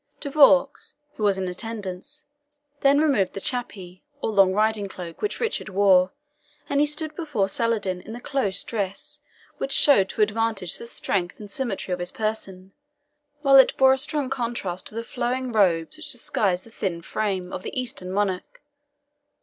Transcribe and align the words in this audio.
De 0.19 0.31
Vaux, 0.31 0.95
who 1.13 1.21
was 1.21 1.37
in 1.37 1.47
attendance, 1.47 2.25
then 2.79 2.97
removed 2.99 3.33
the 3.33 3.39
chappe 3.39 3.73
(CAPA), 3.99 4.01
or 4.23 4.31
long 4.31 4.51
riding 4.51 4.87
cloak, 4.87 5.21
which 5.21 5.39
Richard 5.39 5.69
wore, 5.69 6.11
and 6.67 6.79
he 6.79 6.87
stood 6.87 7.15
before 7.15 7.47
Saladin 7.47 8.01
in 8.01 8.11
the 8.11 8.19
close 8.19 8.63
dress 8.63 9.19
which 9.59 9.71
showed 9.71 10.09
to 10.09 10.23
advantage 10.23 10.79
the 10.79 10.87
strength 10.87 11.39
and 11.39 11.51
symmetry 11.51 11.93
of 11.93 11.99
his 11.99 12.09
person, 12.11 12.71
while 13.43 13.57
it 13.57 13.77
bore 13.77 13.93
a 13.93 13.97
strong 13.99 14.27
contrast 14.27 14.87
to 14.87 14.95
the 14.95 15.03
flowing 15.03 15.51
robes 15.51 15.97
which 15.97 16.11
disguised 16.11 16.63
the 16.65 16.71
thin 16.71 17.03
frame. 17.03 17.53
of 17.53 17.61
the 17.61 17.79
Eastern 17.79 18.11
monarch. 18.11 18.63